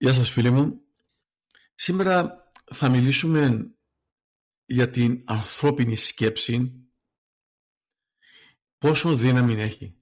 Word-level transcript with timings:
Γεια 0.00 0.12
σας 0.12 0.30
φίλοι 0.30 0.50
μου. 0.50 0.80
Σήμερα 1.74 2.48
θα 2.64 2.88
μιλήσουμε 2.88 3.70
για 4.64 4.90
την 4.90 5.22
ανθρώπινη 5.26 5.96
σκέψη 5.96 6.72
πόσο 8.78 9.16
δύναμη 9.16 9.54
έχει. 9.54 9.96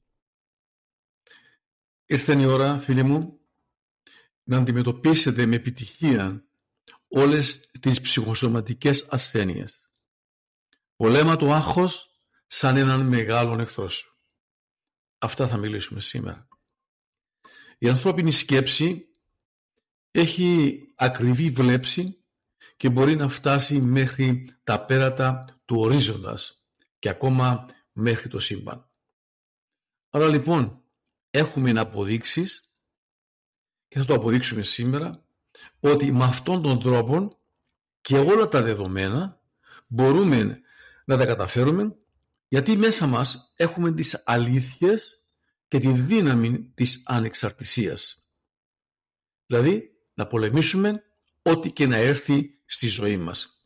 Ήρθε 2.06 2.40
η 2.40 2.44
ώρα, 2.44 2.78
φίλοι 2.78 3.02
μου, 3.02 3.40
να 4.42 4.56
αντιμετωπίσετε 4.56 5.46
με 5.46 5.56
επιτυχία 5.56 6.44
όλες 7.08 7.70
τις 7.70 8.00
ψυχοσωματικές 8.00 9.06
ασθένειες. 9.10 9.82
Πολέμα 10.96 11.36
το 11.36 11.52
άγχος 11.52 12.20
σαν 12.46 12.76
έναν 12.76 13.06
μεγάλον 13.06 13.60
εχθρό 13.60 13.88
σου. 13.88 14.18
Αυτά 15.18 15.48
θα 15.48 15.56
μιλήσουμε 15.56 16.00
σήμερα. 16.00 16.48
Η 17.78 17.88
ανθρώπινη 17.88 18.32
σκέψη 18.32 19.10
έχει 20.20 20.80
ακριβή 20.94 21.50
βλέψη 21.50 22.24
και 22.76 22.90
μπορεί 22.90 23.16
να 23.16 23.28
φτάσει 23.28 23.80
μέχρι 23.80 24.48
τα 24.64 24.84
πέρατα 24.84 25.44
του 25.64 25.76
ορίζοντας 25.80 26.62
και 26.98 27.08
ακόμα 27.08 27.66
μέχρι 27.92 28.28
το 28.28 28.40
σύμπαν. 28.40 28.90
Άρα 30.10 30.28
λοιπόν 30.28 30.82
έχουμε 31.30 31.80
αποδείξεις 31.80 32.70
και 33.88 33.98
θα 33.98 34.04
το 34.04 34.14
αποδείξουμε 34.14 34.62
σήμερα 34.62 35.24
ότι 35.80 36.12
με 36.12 36.24
αυτόν 36.24 36.62
τον 36.62 36.80
τρόπο 36.80 37.40
και 38.00 38.18
όλα 38.18 38.48
τα 38.48 38.62
δεδομένα 38.62 39.40
μπορούμε 39.86 40.60
να 41.04 41.16
τα 41.16 41.26
καταφέρουμε 41.26 41.96
γιατί 42.48 42.76
μέσα 42.76 43.06
μας 43.06 43.52
έχουμε 43.56 43.92
τις 43.92 44.22
αλήθειες 44.24 45.22
και 45.68 45.78
τη 45.78 45.92
δύναμη 45.92 46.72
της 46.74 47.02
ανεξαρτησίας. 47.06 48.28
Δηλαδή 49.46 49.95
να 50.16 50.26
πολεμήσουμε 50.26 51.02
ό,τι 51.42 51.72
και 51.72 51.86
να 51.86 51.96
έρθει 51.96 52.58
στη 52.66 52.86
ζωή 52.86 53.16
μας. 53.16 53.64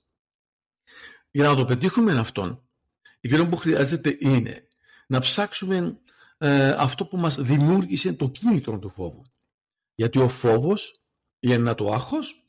Για 1.30 1.48
να 1.48 1.54
το 1.54 1.64
πετύχουμε 1.64 2.18
αυτόν, 2.18 2.68
εκείνο 3.20 3.48
που 3.48 3.56
χρειάζεται 3.56 4.16
είναι 4.20 4.68
να 5.06 5.20
ψάξουμε 5.20 6.00
ε, 6.38 6.70
αυτό 6.70 7.06
που 7.06 7.16
μας 7.16 7.40
δημιούργησε 7.40 8.12
το 8.12 8.28
κίνητρο 8.28 8.78
του 8.78 8.90
φόβου. 8.90 9.22
Γιατί 9.94 10.18
ο 10.18 10.28
φόβος 10.28 11.02
γεννά 11.38 11.74
το 11.74 11.92
άγχος 11.92 12.44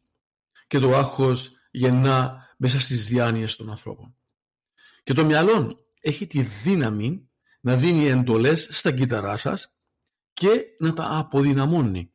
και 0.68 0.80
το 0.80 0.96
άγχος 0.96 1.52
γεννά 1.72 2.50
μέσα 2.58 2.80
στις 2.80 3.06
διάνοιες 3.06 3.56
των 3.56 3.70
ανθρώπων. 3.70 4.16
Και 5.04 5.14
το 5.14 5.26
μυαλό 5.26 5.88
έχει 6.02 6.28
τη 6.28 6.42
δύναμη 6.42 7.30
να 7.62 7.76
δίνει 7.76 8.08
εντολές 8.08 8.68
στα 8.72 8.92
κύτταρά 8.92 9.38
σας 9.38 9.80
και 10.34 10.64
να 10.80 10.94
τα 10.94 11.18
αποδυναμώνει. 11.18 12.11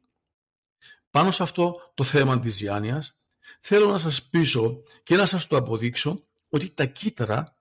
Πάνω 1.17 1.31
σε 1.31 1.43
αυτό 1.43 1.93
το 1.95 2.05
θέμα 2.05 2.39
της 2.39 2.57
διάνοιας 2.57 3.17
θέλω 3.61 3.87
να 3.87 3.99
σας 3.99 4.29
πείσω 4.29 4.83
και 5.03 5.17
να 5.17 5.27
σας 5.27 5.47
το 5.47 5.57
αποδείξω 5.57 6.27
ότι 6.49 6.71
τα 6.71 6.85
κύτταρα 6.85 7.57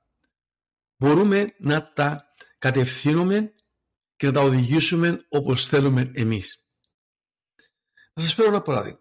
μπορούμε 0.98 1.54
να 1.58 1.94
τα 1.94 2.34
κατευθύνουμε 2.58 3.54
και 4.16 4.26
να 4.26 4.32
τα 4.32 4.42
οδηγήσουμε 4.42 5.26
όπως 5.30 5.68
θέλουμε 5.68 6.12
εμείς. 6.14 6.70
Θα 8.14 8.22
σας 8.22 8.34
φέρω 8.34 8.48
ένα 8.48 8.62
παράδειγμα. 8.62 9.00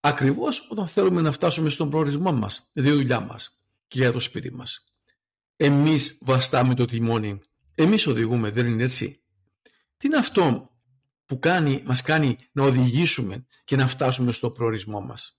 Ακριβώς 0.00 0.70
όταν 0.70 0.86
θέλουμε 0.86 1.20
να 1.20 1.32
φτάσουμε 1.32 1.70
στον 1.70 1.90
προορισμό 1.90 2.32
μας, 2.32 2.70
για 2.72 2.82
τη 2.82 2.90
δουλειά 2.90 3.20
μας 3.20 3.58
και 3.88 3.98
για 3.98 4.12
το 4.12 4.20
σπίτι 4.20 4.52
μας. 4.52 4.84
Εμείς 5.56 6.18
βαστάμε 6.20 6.74
το 6.74 6.84
τιμόνι, 6.84 7.40
εμείς 7.74 8.06
οδηγούμε, 8.06 8.50
δεν 8.50 8.66
είναι 8.66 8.82
έτσι; 8.82 9.22
Τι 9.96 10.06
είναι 10.06 10.16
αυτό; 10.16 10.73
Που 11.26 11.38
κάνει, 11.38 11.82
μας 11.86 12.02
κάνει 12.02 12.38
να 12.52 12.62
οδηγήσουμε 12.62 13.46
και 13.64 13.76
να 13.76 13.86
φτάσουμε 13.86 14.32
στο 14.32 14.50
προορισμό 14.50 15.00
μας. 15.00 15.38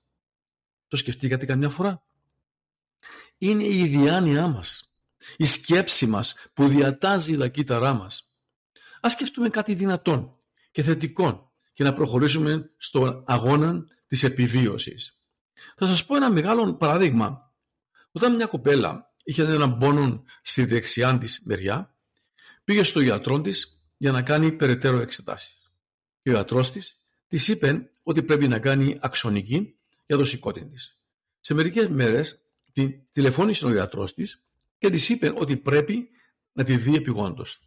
Το 0.88 0.98
σκεφτήκατε 0.98 1.46
καμιά 1.46 1.70
φορά; 1.70 2.06
Είναι 3.38 3.64
η 3.64 3.88
διάνοιά 3.88 4.48
μας, 4.48 4.96
η 5.38 5.46
σκέψη 5.46 6.08
μας 6.08 6.36
που 6.54 6.68
διατάζει 6.68 7.38
τα 7.38 7.48
κύτταρά 7.48 7.94
μας. 7.94 8.34
Ας 9.02 9.12
σκεφτούμε 9.12 9.50
κάτι 9.50 9.74
δυνατόν 9.74 10.38
και 10.72 10.84
θετικό 10.84 11.54
και 11.74 11.84
να 11.84 11.94
προχωρήσουμε 11.94 12.72
στον 12.78 13.24
αγώνα 13.28 13.84
της 14.08 14.24
επιβίωσης. 14.24 15.20
Θα 15.76 15.86
σας 15.86 16.06
πω 16.06 16.16
ένα 16.16 16.32
μεγάλο 16.32 16.76
παράδειγμα. 16.76 17.54
Όταν 18.12 18.36
μια 18.36 18.46
κοπέλα 18.46 19.14
είχε 19.24 19.44
έναν 19.44 19.78
πόνο 19.78 20.24
στη 20.42 20.66
δεξιά 20.66 21.18
της 21.18 21.42
μεριά, 21.46 21.96
πήγε 22.64 22.84
στο 22.84 23.00
γιατρό 23.00 23.42
της 23.42 23.82
για 23.98 24.12
να 24.12 24.22
κάνει 24.22 24.52
περαιτέρω 24.52 24.98
εξετάσεις. 24.98 25.65
Και 26.26 26.32
ο 26.32 26.34
γιατρός 26.34 26.72
της 26.72 27.00
της 27.28 27.48
είπε 27.48 27.92
ότι 28.04 28.24
πρέπει 28.24 28.48
να 28.48 28.60
κάνει 28.60 28.98
αξονική 29.02 29.76
για 30.06 30.18
το 30.18 30.26
σηκώτη 30.26 30.66
της. 30.66 31.00
Σε 31.40 31.54
μερικές 31.54 31.88
μέρες 31.88 32.42
τη 32.72 32.90
τηλεφώνησε 32.92 33.66
ο 33.66 33.72
γιατρός 33.72 34.14
της 34.14 34.44
και 34.78 34.90
της 34.90 35.10
είπε 35.10 35.34
ότι 35.36 35.58
πρέπει 35.58 36.10
να 36.52 36.64
τη 36.64 36.78
δει 36.78 36.96
επιγόντως. 36.96 37.60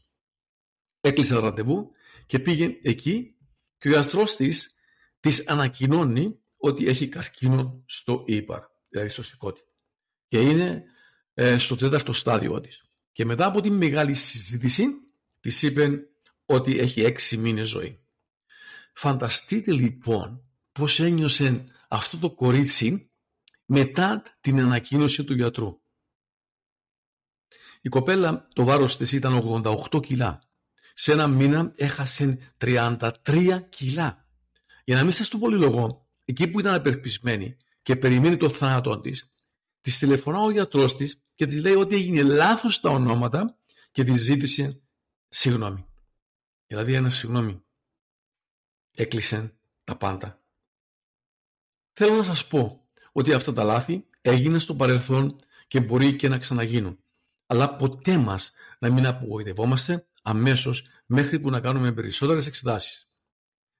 Έκλεισε 1.00 1.34
ραντεβού 1.34 1.90
και 2.26 2.38
πήγε 2.38 2.78
εκεί 2.82 3.36
και 3.78 3.88
ο 3.88 3.90
γιατρός 3.90 4.36
της 4.36 4.78
της 5.20 5.48
ανακοινώνει 5.48 6.38
ότι 6.56 6.86
έχει 6.86 7.08
καρκίνο 7.08 7.82
στο 7.86 8.24
ύπαρ, 8.26 8.62
δηλαδή 8.88 9.08
στο 9.08 9.22
σηκώτη. 9.22 9.60
Και 10.28 10.40
είναι 10.40 10.84
ε, 11.34 11.58
στο 11.58 11.76
τέταρτο 11.76 12.12
στάδιο 12.12 12.60
της. 12.60 12.84
Και 13.12 13.24
μετά 13.24 13.46
από 13.46 13.60
τη 13.60 13.70
μεγάλη 13.70 14.14
συζήτηση 14.14 14.86
της 15.40 15.62
είπε 15.62 16.08
ότι 16.44 16.78
έχει 16.78 17.00
έξι 17.02 17.36
μήνες 17.36 17.68
ζωή. 17.68 18.02
Φανταστείτε 19.00 19.72
λοιπόν 19.72 20.44
πώς 20.72 21.00
ένιωσε 21.00 21.64
αυτό 21.88 22.18
το 22.18 22.30
κορίτσι 22.30 23.10
μετά 23.64 24.22
την 24.40 24.60
ανακοίνωση 24.60 25.24
του 25.24 25.34
γιατρού. 25.34 25.80
Η 27.80 27.88
κοπέλα 27.88 28.48
το 28.52 28.64
βάρος 28.64 28.96
της 28.96 29.12
ήταν 29.12 29.62
88 29.92 30.02
κιλά. 30.02 30.42
Σε 30.94 31.12
ένα 31.12 31.26
μήνα 31.26 31.72
έχασε 31.76 32.54
33 32.58 33.10
κιλά. 33.68 34.26
Για 34.84 34.96
να 34.96 35.02
μην 35.02 35.12
σας 35.12 35.28
το 35.28 35.38
πολυλογώ, 35.38 36.08
εκεί 36.24 36.50
που 36.50 36.60
ήταν 36.60 36.74
απερπισμένη 36.74 37.56
και 37.82 37.96
περιμένει 37.96 38.36
το 38.36 38.48
θάνατό 38.48 39.00
της, 39.00 39.32
της 39.80 39.98
τηλεφωνά 39.98 40.38
ο 40.38 40.50
γιατρός 40.50 40.96
της 40.96 41.22
και 41.34 41.46
της 41.46 41.60
λέει 41.60 41.74
ότι 41.74 41.94
έγινε 41.94 42.22
λάθος 42.22 42.80
τα 42.80 42.90
ονόματα 42.90 43.58
και 43.90 44.04
της 44.04 44.20
ζήτησε 44.20 44.80
συγγνώμη. 45.28 45.86
Δηλαδή 46.66 46.94
ένα 46.94 47.08
συγγνώμη. 47.10 47.62
Έκλεισε 49.00 49.54
τα 49.84 49.96
πάντα. 49.96 50.42
Θέλω 51.92 52.16
να 52.16 52.22
σας 52.22 52.46
πω 52.46 52.86
ότι 53.12 53.32
αυτά 53.32 53.52
τα 53.52 53.64
λάθη 53.64 54.06
έγιναν 54.20 54.60
στο 54.60 54.74
παρελθόν 54.74 55.40
και 55.68 55.80
μπορεί 55.80 56.16
και 56.16 56.28
να 56.28 56.38
ξαναγίνουν. 56.38 56.98
Αλλά 57.46 57.76
ποτέ 57.76 58.16
μας 58.16 58.52
να 58.78 58.90
μην 58.90 59.06
απογοητευόμαστε 59.06 60.06
αμέσως 60.22 60.88
μέχρι 61.06 61.40
που 61.40 61.50
να 61.50 61.60
κάνουμε 61.60 61.92
περισσότερες 61.92 62.46
εξετάσεις. 62.46 63.10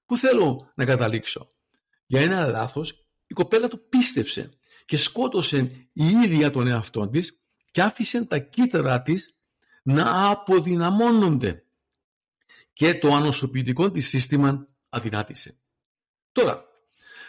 Πού 0.06 0.17
θέλω 0.17 0.73
να 0.75 0.85
καταλήξω; 0.85 1.49
Για 2.06 2.20
ένα 2.20 2.47
λάθος 2.47 3.06
η 3.26 3.35
κοπέλα 3.35 3.69
του 3.69 3.88
πίστεψε 3.88 4.50
και 4.85 4.97
σκότωσε 4.97 5.59
η 5.93 6.09
ίδια 6.25 6.50
τον 6.50 6.67
εαυτό 6.67 7.09
της 7.09 7.41
και 7.70 7.82
άφησε 7.82 8.25
τα 8.25 8.38
κύτταρά 8.38 9.03
της 9.03 9.38
να 9.82 10.31
αποδυναμώνονται 10.31 11.65
και 12.73 12.99
το 12.99 13.15
ανοσοποιητικό 13.15 13.91
της 13.91 14.09
σύστημα 14.09 14.69
αδυνάτησε. 14.88 15.58
Τώρα, 16.32 16.64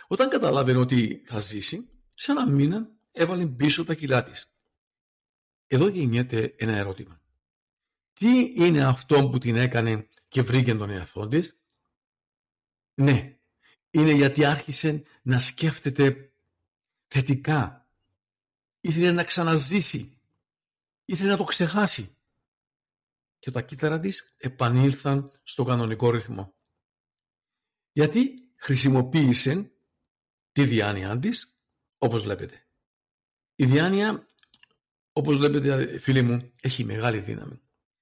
όταν 0.07 0.29
καταλάβαινε 0.29 0.79
ότι 0.79 1.23
θα 1.25 1.39
ζήσει, 1.39 1.89
σε 2.13 2.31
ένα 2.31 2.49
μήνα 2.49 2.89
έβαλε 3.11 3.45
πίσω 3.45 3.83
τα 3.83 3.93
κιλά 3.93 4.23
της. 4.23 4.53
Εδώ 5.67 5.87
γεννιέται 5.87 6.55
ένα 6.57 6.75
ερώτημα. 6.75 7.21
Τι 8.13 8.51
είναι 8.55 8.85
αυτό 8.85 9.29
που 9.29 9.37
την 9.37 9.55
έκανε 9.55 10.07
και 10.27 10.41
βρήκε 10.41 10.75
τον 10.75 10.89
εαυτό 10.89 11.27
της; 11.27 11.59
Ναι, 12.93 13.39
είναι 13.89 14.11
γιατί 14.11 14.45
άρχισε 14.45 15.03
να 15.21 15.39
σκέφτεται 15.39 16.33
θετικά. 17.07 17.89
Ήθελε 18.81 19.11
να 19.11 19.23
ξαναζήσει. 19.23 20.21
Ήθελε 21.05 21.29
να 21.29 21.37
το 21.37 21.43
ξεχάσει. 21.43 22.17
Και 23.39 23.51
τα 23.51 23.61
κύτταρα 23.61 23.99
της 23.99 24.35
επανήλθαν 24.37 25.39
στο 25.43 25.63
κανονικό 25.63 26.09
ρυθμό. 26.09 26.53
Γιατί 27.99 28.51
χρησιμοποίησε 28.55 29.71
τη 30.51 30.65
διάνοια 30.65 31.19
της, 31.19 31.63
όπως 31.97 32.23
βλέπετε. 32.23 32.65
Η 33.55 33.65
διάνοια, 33.65 34.27
όπως 35.11 35.37
βλέπετε 35.37 35.97
φίλοι 35.99 36.21
μου, 36.21 36.51
έχει 36.61 36.83
μεγάλη 36.83 37.19
δύναμη. 37.19 37.61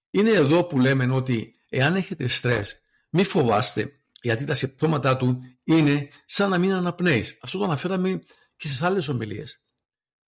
Είναι 0.09 0.29
εδώ 0.29 0.65
που 0.65 0.79
λέμε 0.79 1.13
ότι 1.13 1.55
εάν 1.69 1.95
έχετε 1.95 2.27
στρες, 2.27 2.81
μη 3.09 3.23
φοβάστε 3.23 3.99
γιατί 4.21 4.45
τα 4.45 4.53
συμπτώματά 4.53 5.17
του 5.17 5.41
είναι 5.63 6.09
σαν 6.25 6.49
να 6.49 6.57
μην 6.57 6.73
αναπνέεις. 6.73 7.37
Αυτό 7.41 7.57
το 7.57 7.63
αναφέραμε 7.63 8.19
και 8.55 8.67
στις 8.67 8.81
άλλες 8.81 9.07
ομιλίες. 9.07 9.63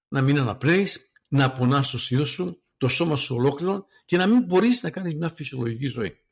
Να 0.07 0.21
μην 0.21 0.39
αναπνέεις, 0.39 1.11
να 1.27 1.51
πονάς 1.51 1.91
το 1.91 1.97
σύνδεσο 1.97 2.31
σου, 2.31 2.63
το 2.77 2.87
σώμα 2.87 3.15
σου 3.15 3.35
ολόκληρο 3.35 3.85
και 4.05 4.17
να 4.17 4.27
μην 4.27 4.43
μπορείς 4.43 4.83
να 4.83 4.89
κάνεις 4.89 5.15
μια 5.15 5.29
φυσιολογική 5.29 5.87
ζωή. 5.87 6.23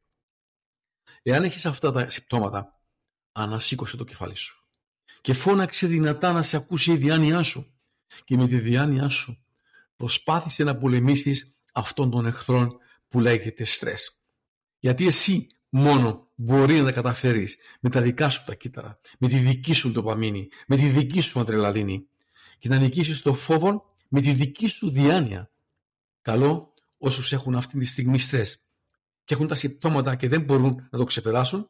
Εάν 1.21 1.43
έχεις 1.43 1.65
αυτά 1.65 1.91
τα 1.91 2.09
συμπτώματα, 2.09 2.76
ανασήκωσε 3.41 3.97
το 3.97 4.03
κεφάλι 4.03 4.35
σου 4.35 4.67
και 5.21 5.33
φώναξε 5.33 5.87
δυνατά 5.87 6.31
να 6.31 6.41
σε 6.41 6.57
ακούσει 6.57 6.91
η 6.91 6.97
διάνοιά 6.97 7.43
σου 7.43 7.73
και 8.23 8.35
με 8.35 8.47
τη 8.47 8.59
διάνοιά 8.59 9.09
σου 9.09 9.43
προσπάθησε 9.95 10.63
να 10.63 10.77
πολεμήσεις 10.77 11.55
αυτόν 11.73 12.09
τον 12.09 12.25
εχθρό 12.25 12.77
που 13.07 13.19
λέγεται 13.19 13.63
στρες. 13.63 14.21
Γιατί 14.79 15.07
εσύ 15.07 15.47
μόνο 15.69 16.27
μπορεί 16.35 16.79
να 16.79 16.85
τα 16.85 16.91
καταφέρεις 16.91 17.57
με 17.79 17.89
τα 17.89 18.01
δικά 18.01 18.29
σου 18.29 18.43
τα 18.45 18.55
κύτταρα, 18.55 18.99
με 19.19 19.27
τη 19.27 19.37
δική 19.37 19.73
σου 19.73 19.91
τοπαμίνη, 19.91 20.47
με 20.67 20.75
τη 20.75 20.87
δική 20.87 21.21
σου 21.21 21.39
αδρελαλίνη 21.39 22.07
και 22.57 22.69
να 22.69 22.77
νικήσεις 22.77 23.21
το 23.21 23.33
φόβο 23.33 23.93
με 24.07 24.21
τη 24.21 24.31
δική 24.31 24.67
σου 24.67 24.89
διάνοια. 24.89 25.51
Καλό 26.21 26.73
όσους 26.97 27.33
έχουν 27.33 27.55
αυτή 27.55 27.77
τη 27.77 27.85
στιγμή 27.85 28.19
στρες 28.19 28.65
και 29.23 29.33
έχουν 29.33 29.47
τα 29.47 29.55
συμπτώματα 29.55 30.15
και 30.15 30.27
δεν 30.27 30.41
μπορούν 30.41 30.87
να 30.91 30.97
το 30.97 31.03
ξεπεράσουν 31.03 31.69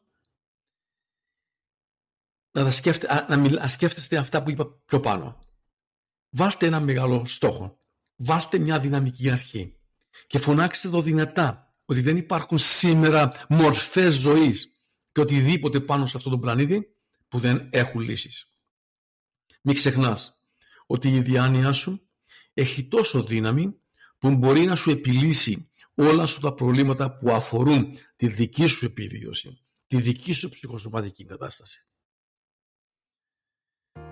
να, 2.58 2.64
τα 2.64 2.70
σκέφτε, 2.70 3.26
να, 3.28 3.36
μιλ, 3.36 3.58
σκέφτεστε 3.66 4.16
αυτά 4.16 4.42
που 4.42 4.50
είπα 4.50 4.66
πιο 4.84 5.00
πάνω. 5.00 5.38
Βάλτε 6.30 6.66
ένα 6.66 6.80
μεγάλο 6.80 7.26
στόχο. 7.26 7.78
Βάλτε 8.16 8.58
μια 8.58 8.78
δυναμική 8.78 9.30
αρχή 9.30 9.76
και 10.26 10.38
φωνάξτε 10.38 10.88
το 10.88 11.02
δυνατά 11.02 11.74
ότι 11.84 12.00
δεν 12.00 12.16
υπάρχουν 12.16 12.58
σήμερα 12.58 13.32
μορφές 13.48 14.14
ζωής 14.14 14.72
και 15.12 15.20
οτιδήποτε 15.20 15.80
πάνω 15.80 16.06
σε 16.06 16.16
αυτόν 16.16 16.32
τον 16.32 16.40
πλανήτη 16.40 16.96
που 17.28 17.38
δεν 17.38 17.68
έχουν 17.72 18.00
λύσεις. 18.00 18.52
Μην 19.62 19.74
ξεχνάς 19.74 20.42
ότι 20.86 21.08
η 21.14 21.20
διάνοιά 21.20 21.72
σου 21.72 22.08
έχει 22.54 22.84
τόσο 22.84 23.22
δύναμη 23.22 23.74
που 24.18 24.30
μπορεί 24.30 24.64
να 24.64 24.76
σου 24.76 24.90
επιλύσει 24.90 25.70
όλα 25.94 26.26
σου 26.26 26.40
τα 26.40 26.54
προβλήματα 26.54 27.18
που 27.18 27.30
αφορούν 27.30 27.98
τη 28.16 28.28
δική 28.28 28.66
σου 28.66 28.84
επιβίωση, 28.84 29.60
τη 29.86 30.00
δική 30.00 30.32
σου 30.32 30.48
ψυχοσωματική 30.48 31.24
κατάσταση. 31.24 31.87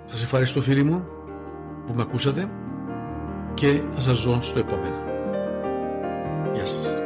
Σας 0.07 0.23
ευχαριστώ 0.23 0.63
φίλοι 0.63 0.83
μου 0.83 1.05
που 1.87 1.93
με 1.95 2.03
ακούσατε 2.03 2.51
και 3.55 3.81
θα 3.95 4.01
σας 4.01 4.17
ζω 4.17 4.39
στο 4.43 4.59
επόμενο. 4.59 4.97
Γεια 6.55 6.67
σας. 6.67 7.06